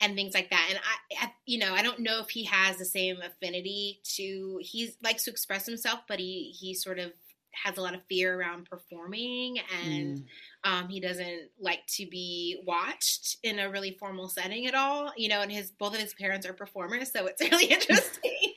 [0.00, 0.66] and things like that.
[0.70, 4.58] And I, I, you know, I don't know if he has the same affinity to.
[4.60, 7.12] He likes to express himself, but he he sort of
[7.52, 10.18] has a lot of fear around performing and.
[10.18, 10.24] Mm.
[10.64, 15.28] Um, he doesn't like to be watched in a really formal setting at all, you
[15.28, 15.42] know.
[15.42, 18.54] And his both of his parents are performers, so it's really interesting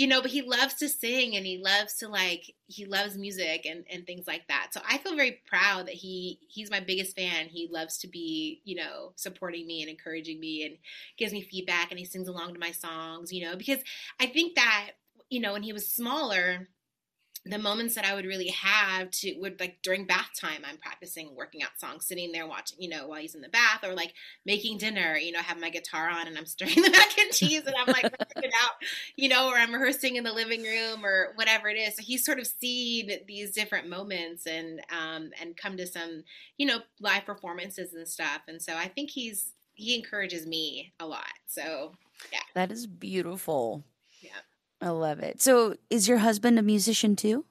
[0.00, 3.66] you know, but he loves to sing and he loves to like he loves music
[3.66, 4.68] and and things like that.
[4.72, 7.48] So I feel very proud that he he's my biggest fan.
[7.48, 10.78] He loves to be, you know, supporting me and encouraging me and
[11.18, 13.80] gives me feedback and he sings along to my songs, you know, because
[14.18, 14.92] I think that
[15.28, 16.70] you know, when he was smaller,
[17.46, 21.34] the moments that I would really have to would like during bath time, I'm practicing
[21.34, 24.12] working out songs, sitting there watching, you know, while he's in the bath or like
[24.44, 27.32] making dinner, you know, I have my guitar on and I'm stirring the mac and
[27.32, 28.04] cheese and I'm like
[28.36, 28.72] it out,
[29.16, 31.96] you know, or I'm rehearsing in the living room or whatever it is.
[31.96, 36.24] So he's sort of seen these different moments and um and come to some,
[36.58, 38.42] you know, live performances and stuff.
[38.48, 41.32] And so I think he's he encourages me a lot.
[41.46, 41.94] So
[42.30, 42.40] yeah.
[42.54, 43.82] That is beautiful.
[44.80, 45.42] I love it.
[45.42, 47.44] So, is your husband a musician too?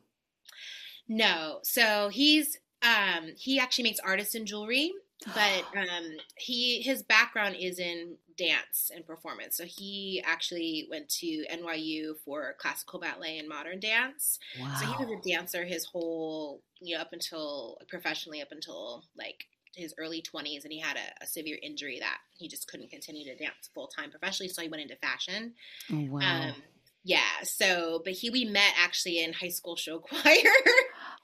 [1.09, 1.59] No.
[1.63, 4.93] So he's um he actually makes artisan jewelry,
[5.25, 9.57] but um he his background is in dance and performance.
[9.57, 14.39] So he actually went to NYU for classical ballet and modern dance.
[14.61, 14.77] Wow.
[14.79, 19.45] So he was a dancer his whole, you know, up until professionally up until like
[19.75, 23.23] his early 20s and he had a, a, severe injury that he just couldn't continue
[23.23, 25.53] to dance full time professionally so he went into fashion
[25.93, 26.19] oh, wow.
[26.19, 26.55] Um,
[27.03, 27.43] yeah.
[27.43, 30.33] So, but he we met actually in high school show choir.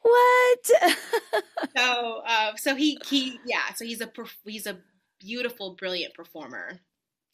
[0.02, 0.72] what?
[1.78, 3.74] so, uh, so he he yeah.
[3.76, 4.10] So he's a
[4.46, 4.78] he's a
[5.20, 6.80] beautiful, brilliant performer,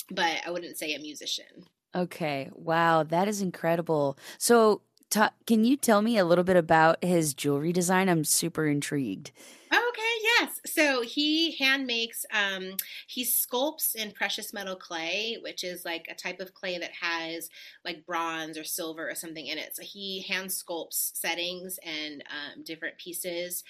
[0.09, 1.65] but I wouldn't say a musician.
[1.95, 2.49] Okay.
[2.53, 4.17] Wow, that is incredible.
[4.37, 8.07] So, ta- can you tell me a little bit about his jewelry design?
[8.09, 9.31] I'm super intrigued.
[9.73, 10.10] Okay,
[10.41, 10.59] yes.
[10.65, 12.75] So he hand makes, um,
[13.07, 17.49] he sculpts in precious metal clay, which is like a type of clay that has
[17.85, 19.75] like bronze or silver or something in it.
[19.75, 23.63] So he hand sculpts settings and um, different pieces.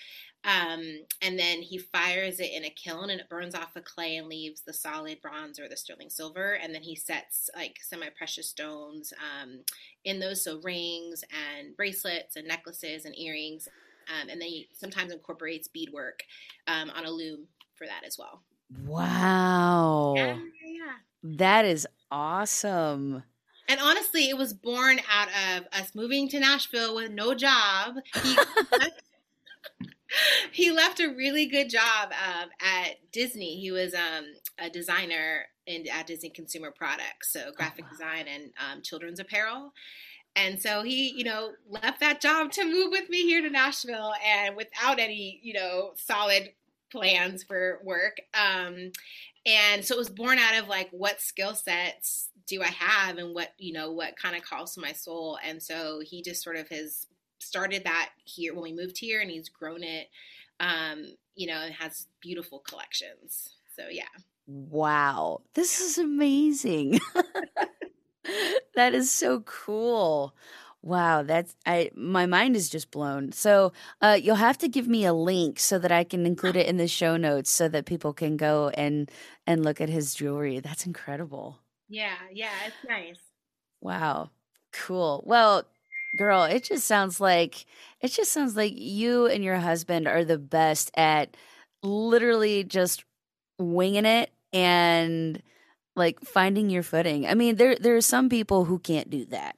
[0.43, 4.15] Um, and then he fires it in a kiln and it burns off the clay
[4.15, 6.53] and leaves the solid bronze or the sterling silver.
[6.53, 9.59] And then he sets like semi precious stones um,
[10.03, 13.67] in those, so rings and bracelets and necklaces and earrings
[14.09, 16.23] um, and then he sometimes incorporates beadwork
[16.67, 18.43] um, on a loom for that as well.
[18.85, 20.13] Wow.
[20.15, 20.93] Yeah, yeah.
[21.23, 23.23] That is awesome.
[23.67, 27.95] And honestly, it was born out of us moving to Nashville with no job.
[28.21, 28.37] He,
[30.51, 33.59] he left a really good job um, at Disney.
[33.61, 34.25] He was um,
[34.59, 37.97] a designer in, at Disney Consumer Products, so graphic oh, wow.
[37.97, 39.73] design and um, children's apparel.
[40.35, 44.13] And so he, you know, left that job to move with me here to Nashville
[44.25, 46.51] and without any, you know, solid
[46.91, 48.21] plans for work.
[48.33, 48.91] Um,
[49.45, 53.33] and so it was born out of like what skill sets do I have and
[53.33, 55.37] what, you know, what kind of calls to my soul.
[55.43, 57.07] And so he just sort of has
[57.39, 60.07] started that here when we moved here and he's grown it.
[60.59, 63.55] Um, you know, and has beautiful collections.
[63.75, 64.03] So yeah.
[64.47, 65.41] Wow.
[65.55, 66.99] This is amazing.
[68.75, 70.35] that is so cool.
[70.83, 73.31] Wow, that's I my mind is just blown.
[73.31, 76.67] So, uh you'll have to give me a link so that I can include it
[76.67, 79.09] in the show notes so that people can go and
[79.45, 80.59] and look at his jewelry.
[80.59, 81.59] That's incredible.
[81.87, 83.19] Yeah, yeah, it's nice.
[83.81, 84.29] Wow.
[84.73, 85.23] Cool.
[85.25, 85.63] Well,
[86.17, 87.65] girl, it just sounds like
[88.01, 91.35] it just sounds like you and your husband are the best at
[91.83, 93.03] literally just
[93.59, 95.41] winging it and
[95.95, 97.27] like finding your footing.
[97.27, 99.55] I mean, there there are some people who can't do that.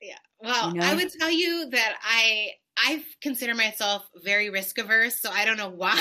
[0.00, 0.18] Yeah.
[0.40, 0.86] Well, you know?
[0.86, 5.56] I would tell you that I I consider myself very risk averse, so I don't
[5.56, 5.94] know why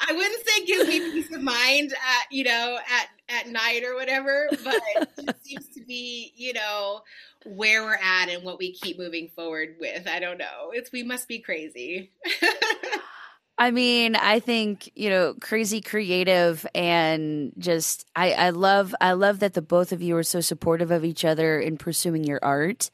[0.00, 3.94] I wouldn't say gives me peace of mind at you know at at night or
[3.94, 4.80] whatever, but
[5.18, 7.02] it seems to be you know
[7.46, 10.06] where we're at and what we keep moving forward with.
[10.06, 10.70] I don't know.
[10.72, 12.10] It's we must be crazy.
[13.60, 19.40] I mean, I think, you know, crazy creative and just I, I love I love
[19.40, 22.90] that the both of you are so supportive of each other in pursuing your art.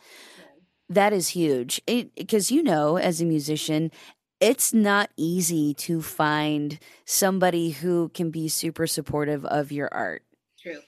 [0.88, 1.80] That is huge.
[1.86, 3.92] Because you know, as a musician,
[4.40, 10.24] it's not easy to find somebody who can be super supportive of your art.
[10.60, 10.80] True.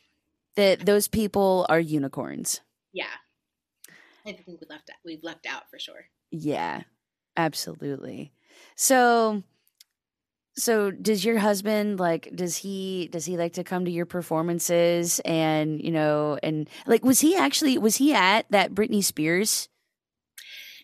[0.56, 2.62] That those people are unicorns.
[2.92, 3.14] Yeah.
[4.26, 6.06] I think we left we've left out for sure.
[6.32, 6.82] Yeah.
[7.36, 8.32] Absolutely.
[8.74, 9.44] So
[10.58, 15.20] so does your husband like does he does he like to come to your performances
[15.24, 19.68] and you know and like was he actually was he at that Britney Spears?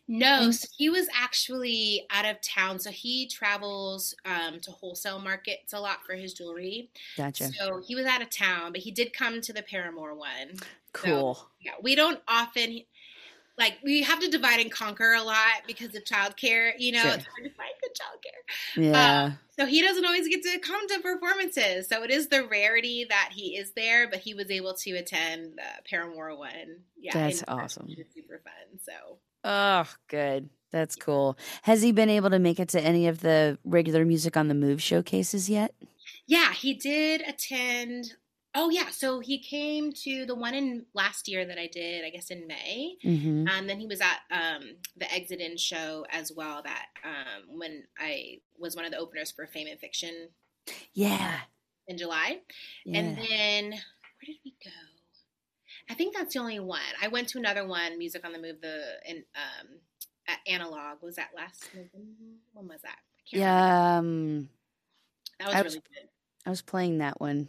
[0.07, 2.79] No, so he was actually out of town.
[2.79, 6.91] So he travels um, to wholesale markets a lot for his jewelry.
[7.17, 7.51] Gotcha.
[7.53, 10.59] So he was out of town, but he did come to the Paramore one.
[10.93, 11.35] Cool.
[11.35, 12.81] So, yeah, we don't often
[13.59, 16.73] like we have to divide and conquer a lot because of childcare.
[16.79, 17.13] You know, sure.
[17.13, 18.93] it's hard to find good childcare.
[18.93, 19.25] Yeah.
[19.25, 21.89] Um, so he doesn't always get to come to performances.
[21.89, 25.55] So it is the rarity that he is there, but he was able to attend
[25.57, 26.81] the Paramore one.
[26.99, 27.89] Yeah, that's awesome.
[28.15, 28.81] super fun.
[28.83, 29.19] So.
[29.45, 30.49] Oh, good.
[30.73, 31.39] That's cool.
[31.63, 34.55] Has he been able to make it to any of the regular music on the
[34.55, 35.73] move showcases yet?
[36.27, 38.15] Yeah, he did attend
[38.57, 42.11] Oh yeah, so he came to the one in last year that I did, I
[42.11, 43.49] guess in May, mm-hmm.
[43.49, 46.63] and then he was at um, the Exit In show as well.
[46.63, 50.29] That um, when I was one of the openers for Fame and Fiction,
[50.93, 51.41] yeah,
[51.89, 52.43] in July,
[52.85, 53.01] yeah.
[53.01, 54.71] and then where did we go?
[55.91, 56.81] I think that's the only one.
[57.03, 59.67] I went to another one, Music on the Move, the in um,
[60.29, 61.03] at Analog.
[61.03, 62.39] Was that last November?
[62.53, 62.99] When was that?
[63.27, 64.49] yeah, um,
[65.41, 66.09] that was, was really good.
[66.47, 67.49] I was playing that one.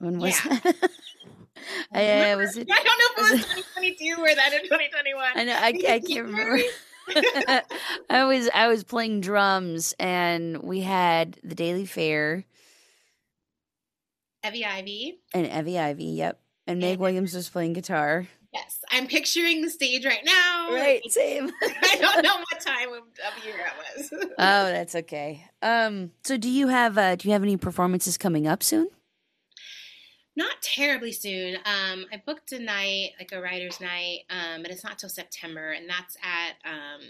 [0.00, 0.58] When was yeah.
[0.58, 0.90] that?
[1.92, 5.24] I, uh, was it, I don't know if it was, 2022 or that in 2021.
[5.34, 6.58] I know I, I can't remember.
[8.10, 12.44] I was I was playing drums and we had the daily fair.
[14.46, 15.20] Evie Ivy.
[15.34, 16.40] And Evie Ivy, yep.
[16.66, 18.26] And Meg Williams was playing guitar.
[18.54, 20.70] Yes, I'm picturing the stage right now.
[20.72, 21.50] Right, same.
[21.62, 24.08] I don't know what time of, of year it was.
[24.12, 25.44] oh, that's okay.
[25.60, 28.88] Um, so do you have uh, do you have any performances coming up soon?
[30.36, 31.56] Not terribly soon.
[31.56, 35.72] Um, I booked a night, like a writer's night, um, but it's not till September,
[35.72, 37.00] and that's at um,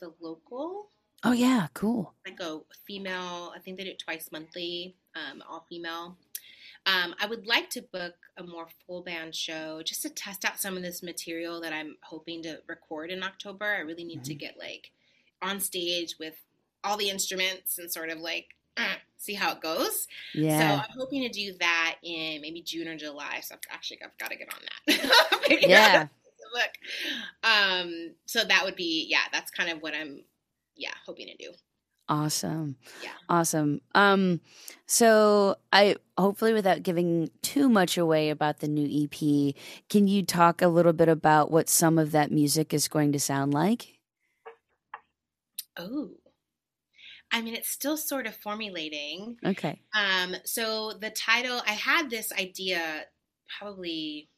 [0.00, 0.90] the local.
[1.24, 2.14] Oh yeah, cool.
[2.26, 3.52] Like a female.
[3.54, 4.96] I think they do it twice monthly.
[5.14, 6.16] Um, all female.
[6.84, 10.58] Um, I would like to book a more full band show just to test out
[10.58, 13.66] some of this material that I'm hoping to record in October.
[13.66, 14.24] I really need mm-hmm.
[14.24, 14.90] to get like
[15.40, 16.34] on stage with
[16.82, 18.48] all the instruments and sort of like
[19.16, 20.08] see how it goes.
[20.34, 20.58] Yeah.
[20.58, 23.40] So I'm hoping to do that in maybe June or July.
[23.42, 25.60] So I've actually I've got to get on that.
[25.68, 26.06] yeah.
[26.52, 26.70] Look.
[27.44, 28.14] Um.
[28.26, 29.24] So that would be yeah.
[29.32, 30.24] That's kind of what I'm
[30.76, 31.52] yeah hoping to do.
[32.08, 32.76] Awesome.
[33.02, 33.10] Yeah.
[33.28, 33.80] Awesome.
[33.94, 34.40] Um
[34.86, 39.54] so I hopefully without giving too much away about the new EP,
[39.88, 43.20] can you talk a little bit about what some of that music is going to
[43.20, 43.98] sound like?
[45.78, 46.10] Oh.
[47.32, 49.38] I mean, it's still sort of formulating.
[49.44, 49.80] Okay.
[49.94, 53.04] Um, so the title, I had this idea
[53.58, 54.28] probably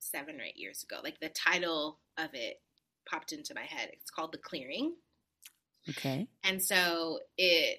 [0.00, 1.00] seven or eight years ago.
[1.02, 2.60] Like the title of it
[3.08, 3.90] popped into my head.
[3.92, 4.94] It's called The Clearing.
[5.88, 6.26] Okay.
[6.42, 7.78] And so it,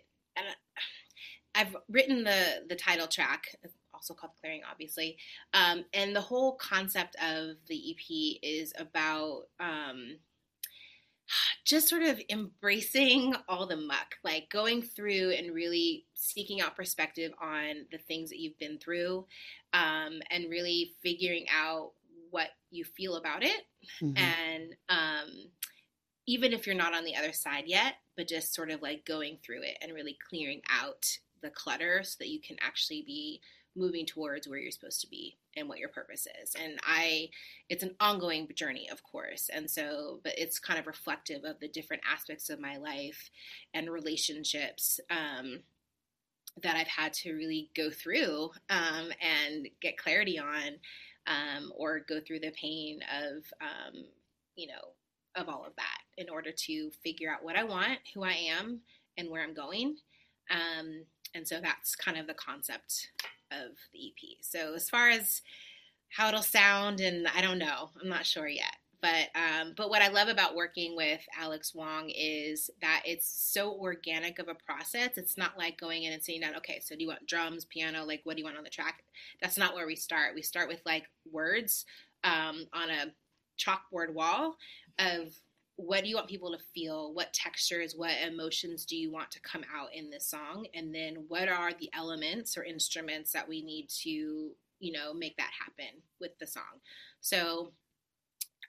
[1.53, 3.43] I've written the the title track,
[3.93, 5.17] also called Clearing, obviously.
[5.53, 10.17] Um, and the whole concept of the EP is about um,
[11.65, 17.31] just sort of embracing all the muck, like going through and really seeking out perspective
[17.41, 19.25] on the things that you've been through
[19.73, 21.91] um, and really figuring out
[22.29, 23.61] what you feel about it.
[24.01, 24.17] Mm-hmm.
[24.17, 25.29] And um,
[26.27, 29.37] even if you're not on the other side yet, but just sort of like going
[29.43, 31.05] through it and really clearing out
[31.41, 33.41] the clutter so that you can actually be
[33.75, 36.55] moving towards where you're supposed to be and what your purpose is.
[36.61, 37.29] And I,
[37.69, 39.49] it's an ongoing journey, of course.
[39.53, 43.29] And so, but it's kind of reflective of the different aspects of my life
[43.73, 45.59] and relationships um,
[46.61, 50.79] that I've had to really go through um, and get clarity on,
[51.27, 54.03] um, or go through the pain of, um,
[54.55, 54.93] you know,
[55.35, 58.81] of all of that in order to figure out what I want, who I am,
[59.17, 59.95] and where I'm going.
[60.49, 63.11] Um, and so that's kind of the concept
[63.51, 64.37] of the EP.
[64.41, 65.41] So as far as
[66.09, 68.75] how it'll sound, and I don't know, I'm not sure yet.
[69.01, 73.73] But um, but what I love about working with Alex Wong is that it's so
[73.73, 75.17] organic of a process.
[75.17, 78.05] It's not like going in and saying down, okay, so do you want drums, piano,
[78.05, 79.03] like what do you want on the track?
[79.41, 80.35] That's not where we start.
[80.35, 81.85] We start with like words
[82.23, 83.11] um, on a
[83.59, 84.55] chalkboard wall
[84.99, 85.33] of
[85.75, 87.13] what do you want people to feel?
[87.13, 90.67] What textures what emotions do you want to come out in this song?
[90.73, 95.37] And then what are the elements or instruments that we need to you know make
[95.37, 96.81] that happen with the song?
[97.21, 97.71] So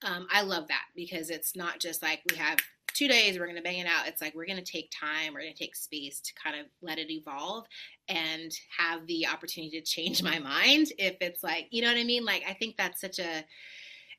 [0.04, 2.58] um, i love that because it's not just like we have
[2.94, 4.06] two days we're going to bang it out.
[4.06, 6.66] It's like we're going to take time we're going to take space to kind of
[6.82, 7.64] let it evolve
[8.08, 12.04] and have the opportunity to change my mind if it's like you know what i
[12.04, 12.24] mean?
[12.24, 13.44] Like i think that's such a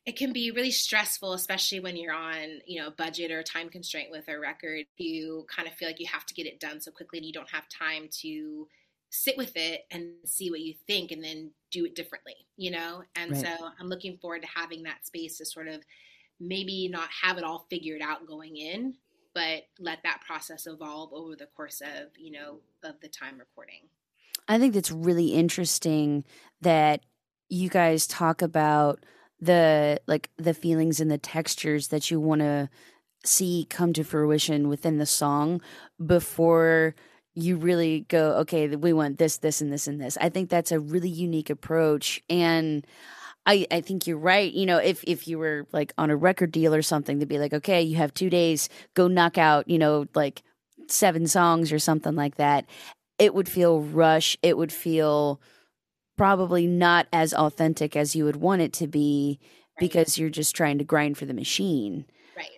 [0.06, 4.10] it can be really stressful, especially when you're on, you know, budget or time constraint
[4.10, 4.84] with a record.
[4.96, 7.32] You kind of feel like you have to get it done so quickly and you
[7.32, 8.68] don't have time to
[9.08, 13.02] sit with it and see what you think and then do it differently, you know?
[13.16, 13.40] And right.
[13.40, 13.48] so
[13.80, 15.82] I'm looking forward to having that space to sort of
[16.38, 18.94] maybe not have it all figured out going in,
[19.34, 23.88] but let that process evolve over the course of, you know, of the time recording.
[24.48, 26.24] I think that's really interesting
[26.60, 27.00] that
[27.48, 29.04] you guys talk about
[29.44, 32.68] the like the feelings and the textures that you want to
[33.24, 35.60] see come to fruition within the song
[36.04, 36.94] before
[37.34, 40.72] you really go okay we want this this and this and this i think that's
[40.72, 42.86] a really unique approach and
[43.46, 44.50] I, I think you're right.
[44.50, 47.38] You know, if if you were like on a record deal or something, to be
[47.38, 50.42] like, okay, you have two days, go knock out, you know, like
[50.88, 52.64] seven songs or something like that.
[53.18, 54.36] It would feel rush.
[54.42, 55.40] It would feel
[56.16, 59.80] probably not as authentic as you would want it to be right.
[59.80, 62.06] because you're just trying to grind for the machine.
[62.36, 62.48] Right.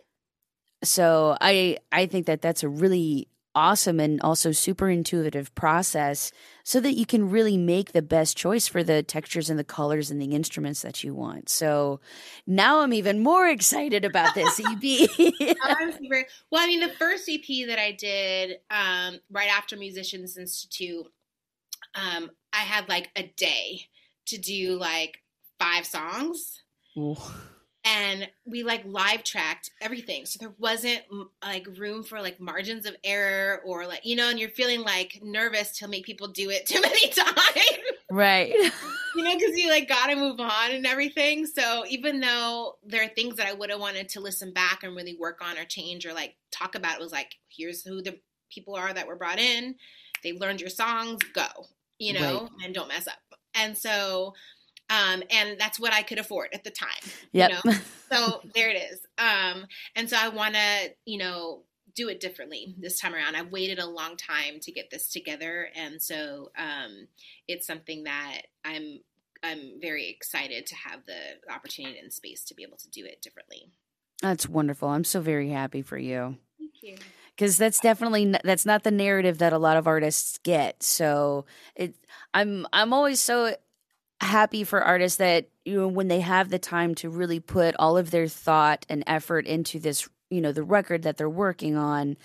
[0.82, 6.30] So I I think that that's a really awesome and also super intuitive process
[6.62, 10.10] so that you can really make the best choice for the textures and the colors
[10.10, 11.48] and the instruments that you want.
[11.48, 11.98] So
[12.46, 15.08] now I'm even more excited about this EP.
[15.64, 20.36] I'm super, well, I mean, the first EP that I did um, right after Musicians
[20.36, 21.06] Institute,
[21.94, 23.82] um, I had like a day
[24.26, 25.18] to do like
[25.58, 26.62] five songs.
[26.96, 27.16] Ooh.
[27.84, 30.26] And we like live tracked everything.
[30.26, 31.02] So there wasn't
[31.44, 35.20] like room for like margins of error or like, you know, and you're feeling like
[35.22, 37.78] nervous to make people do it too many times.
[38.10, 38.52] Right.
[39.14, 41.46] you know, because you like got to move on and everything.
[41.46, 44.96] So even though there are things that I would have wanted to listen back and
[44.96, 48.18] really work on or change or like talk about, it was like, here's who the
[48.50, 49.76] people are that were brought in.
[50.24, 51.44] They learned your songs, go
[51.98, 52.64] you know, right.
[52.64, 53.18] and don't mess up.
[53.54, 54.34] And so,
[54.90, 56.88] um, and that's what I could afford at the time.
[57.32, 57.50] Yep.
[57.64, 57.76] You know?
[58.12, 59.00] so there it is.
[59.18, 61.62] Um, and so I want to, you know,
[61.94, 63.36] do it differently this time around.
[63.36, 67.08] I've waited a long time to get this together, and so um,
[67.48, 69.00] it's something that I'm
[69.42, 73.22] I'm very excited to have the opportunity and space to be able to do it
[73.22, 73.70] differently.
[74.20, 74.88] That's wonderful.
[74.88, 76.36] I'm so very happy for you.
[76.58, 76.96] Thank you
[77.36, 80.82] because that's definitely that's not the narrative that a lot of artists get.
[80.82, 81.94] So it,
[82.32, 83.54] I'm I'm always so
[84.20, 87.96] happy for artists that you know when they have the time to really put all
[87.96, 92.16] of their thought and effort into this, you know, the record that they're working on,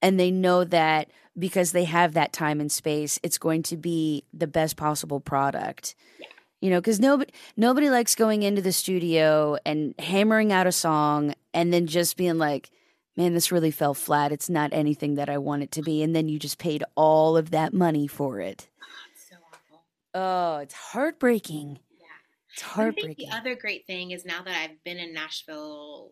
[0.00, 4.24] and they know that because they have that time and space, it's going to be
[4.32, 5.94] the best possible product.
[6.18, 6.26] Yeah
[6.62, 11.34] you know because nobody nobody likes going into the studio and hammering out a song
[11.52, 12.70] and then just being like
[13.16, 14.32] man, this really fell flat.
[14.32, 16.02] It's not anything that I want it to be.
[16.02, 18.68] And then you just paid all of that money for it.
[18.82, 19.84] Oh, it's so awful.
[20.14, 21.78] Oh, it's heartbreaking.
[21.98, 22.06] Yeah.
[22.52, 23.10] It's heartbreaking.
[23.10, 26.10] I think the other great thing is now that I've been in Nashville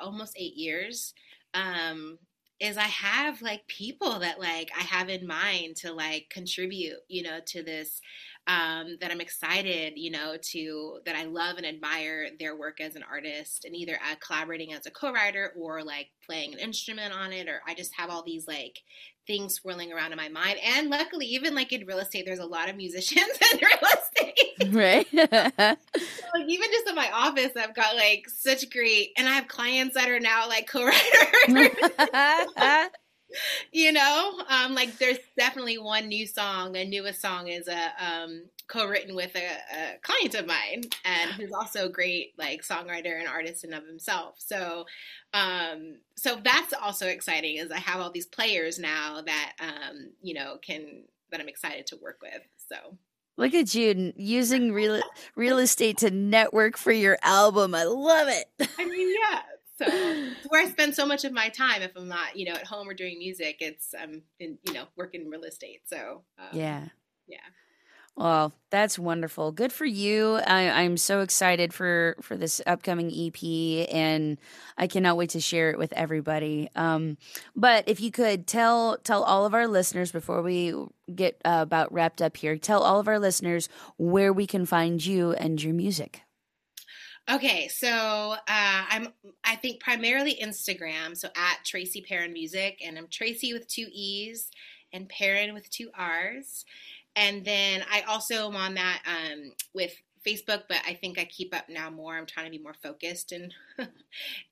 [0.00, 1.14] almost eight years,
[1.54, 2.18] um,
[2.60, 7.22] is I have like people that like I have in mind to like contribute, you
[7.22, 8.00] know, to this
[8.46, 12.94] um, that I'm excited, you know, to that I love and admire their work as
[12.94, 17.32] an artist and either uh, collaborating as a co-writer or like playing an instrument on
[17.32, 18.80] it, or I just have all these like
[19.26, 20.58] things swirling around in my mind.
[20.62, 24.38] And luckily, even like in real estate, there's a lot of musicians in real estate.
[24.70, 25.06] Right.
[25.10, 29.48] so, like even just in my office, I've got like such great, and I have
[29.48, 31.00] clients that are now like co-writers.
[33.72, 36.72] you know, um, like there's definitely one new song.
[36.72, 41.52] The newest song is a um, co-written with a, a, client of mine, and who's
[41.52, 44.36] also a great like songwriter and artist in of himself.
[44.38, 44.86] So,
[45.32, 47.56] um, so that's also exciting.
[47.56, 51.86] Is I have all these players now that um, you know can that I'm excited
[51.88, 52.42] to work with.
[52.68, 52.98] So.
[53.36, 55.02] Look at you using real
[55.34, 57.74] real estate to network for your album.
[57.74, 58.44] I love it.
[58.78, 59.40] I mean, yeah,
[59.76, 59.86] so
[60.48, 62.88] where I spend so much of my time if I'm not, you know, at home
[62.88, 65.82] or doing music, it's I'm in, you know, working in real estate.
[65.86, 66.84] So um, yeah,
[67.26, 67.38] yeah.
[68.16, 69.50] Well, that's wonderful.
[69.50, 70.34] Good for you.
[70.46, 74.38] I, am so excited for for this upcoming EP, and
[74.78, 76.70] I cannot wait to share it with everybody.
[76.76, 77.18] Um,
[77.56, 80.72] but if you could tell tell all of our listeners before we
[81.12, 85.04] get uh, about wrapped up here, tell all of our listeners where we can find
[85.04, 86.22] you and your music.
[87.30, 89.08] Okay, so uh, I'm
[89.44, 94.50] I think primarily Instagram, so at Tracy Perrin Music, and I'm Tracy with two E's
[94.92, 96.66] and Perrin with two R's,
[97.16, 99.94] and then I also am on that um, with
[100.24, 102.16] Facebook, but I think I keep up now more.
[102.16, 103.52] I'm trying to be more focused in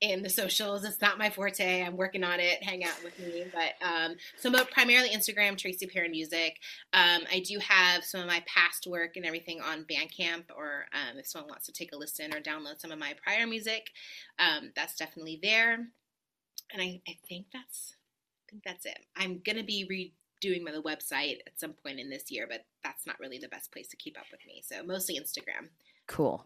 [0.00, 0.84] in the socials.
[0.84, 1.82] It's not my forte.
[1.82, 2.62] I'm working on it.
[2.62, 6.58] Hang out with me, but um, so primarily Instagram, Tracy Perrin Music.
[6.92, 11.18] Um, I do have some of my past work and everything on Bandcamp, or um,
[11.18, 13.90] if someone wants to take a listen or download some of my prior music,
[14.38, 15.74] um, that's definitely there.
[16.72, 17.94] And I, I think that's
[18.48, 18.98] I think that's it.
[19.16, 20.12] I'm gonna be re
[20.42, 23.72] doing my website at some point in this year, but that's not really the best
[23.72, 24.62] place to keep up with me.
[24.62, 25.68] So mostly Instagram.
[26.08, 26.44] Cool.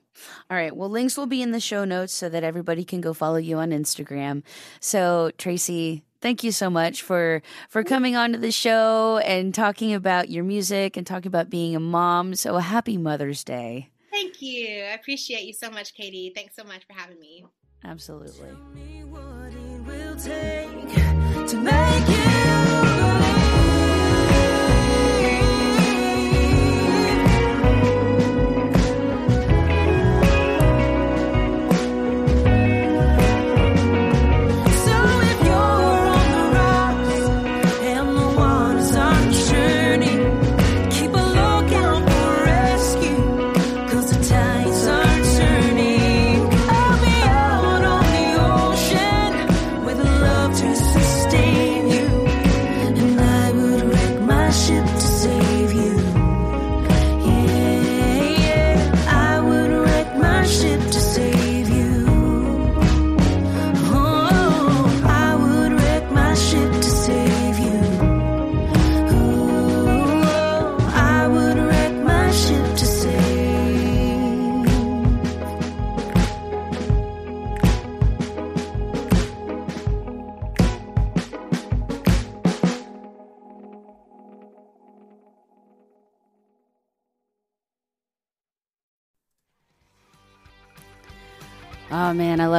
[0.51, 0.76] All right.
[0.76, 3.57] Well, links will be in the show notes so that everybody can go follow you
[3.57, 4.42] on Instagram.
[4.80, 9.94] So, Tracy, thank you so much for for coming on to the show and talking
[9.94, 12.34] about your music and talking about being a mom.
[12.34, 13.88] So, a happy Mother's Day.
[14.12, 14.84] Thank you.
[14.84, 16.32] I appreciate you so much, Katie.
[16.34, 17.44] Thanks so much for having me.
[17.84, 18.51] Absolutely.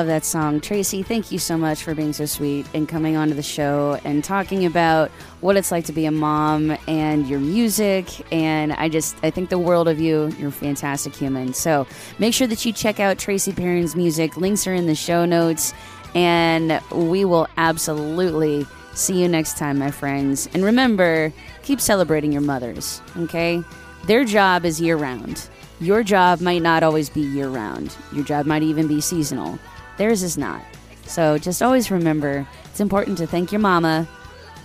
[0.07, 0.61] Love that song.
[0.61, 4.23] Tracy, thank you so much for being so sweet and coming onto the show and
[4.23, 8.07] talking about what it's like to be a mom and your music.
[8.31, 10.29] And I just, I think the world of you.
[10.39, 11.53] You're a fantastic human.
[11.53, 11.85] So
[12.19, 14.37] make sure that you check out Tracy Perrin's music.
[14.37, 15.73] Links are in the show notes.
[16.15, 20.47] And we will absolutely see you next time, my friends.
[20.53, 21.33] And remember,
[21.63, 23.61] keep celebrating your mothers, okay?
[24.05, 25.49] Their job is year round.
[25.79, 29.59] Your job might not always be year round, your job might even be seasonal.
[29.97, 30.61] Theirs is not.
[31.05, 34.07] So just always remember it's important to thank your mama,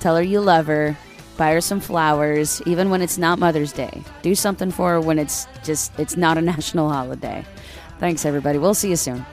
[0.00, 0.96] tell her you love her,
[1.36, 4.02] buy her some flowers, even when it's not Mother's Day.
[4.22, 7.44] Do something for her when it's just it's not a national holiday.
[7.98, 8.58] Thanks everybody.
[8.58, 9.24] We'll see you soon.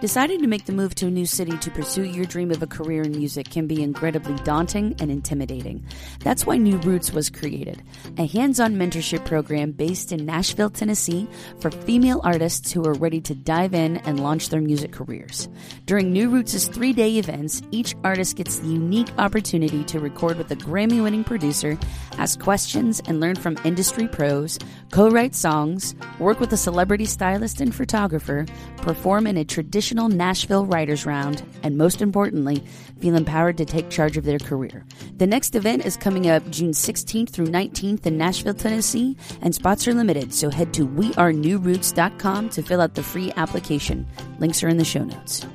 [0.00, 2.66] Deciding to make the move to a new city to pursue your dream of a
[2.66, 5.84] career in music can be incredibly daunting and intimidating.
[6.20, 7.82] That's why New Roots was created,
[8.16, 11.28] a hands on mentorship program based in Nashville, Tennessee
[11.58, 15.50] for female artists who are ready to dive in and launch their music careers.
[15.84, 20.50] During New Roots' three day events, each artist gets the unique opportunity to record with
[20.50, 21.78] a Grammy winning producer,
[22.16, 24.58] ask questions and learn from industry pros,
[24.90, 28.46] co write songs, work with a celebrity stylist and photographer,
[28.78, 32.62] perform in a traditional Nashville Writers Round, and most importantly,
[33.00, 34.84] feel empowered to take charge of their career.
[35.16, 39.86] The next event is coming up June 16th through 19th in Nashville, Tennessee, and spots
[39.88, 44.06] are limited, so head to wearenewroots.com to fill out the free application.
[44.38, 45.46] Links are in the show notes.